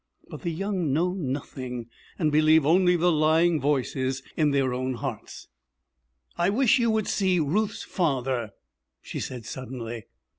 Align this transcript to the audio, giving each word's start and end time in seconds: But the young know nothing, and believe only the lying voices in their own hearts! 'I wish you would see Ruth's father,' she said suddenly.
But 0.31 0.41
the 0.41 0.49
young 0.51 0.91
know 0.91 1.13
nothing, 1.13 1.87
and 2.17 2.31
believe 2.31 2.65
only 2.65 2.95
the 2.95 3.11
lying 3.11 3.61
voices 3.61 4.23
in 4.35 4.49
their 4.49 4.73
own 4.73 4.95
hearts! 4.95 5.47
'I 6.39 6.49
wish 6.49 6.79
you 6.79 6.89
would 6.89 7.07
see 7.07 7.39
Ruth's 7.39 7.83
father,' 7.83 8.53
she 8.99 9.19
said 9.19 9.45
suddenly. 9.45 10.07